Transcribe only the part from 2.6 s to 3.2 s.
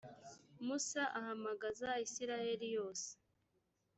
yose,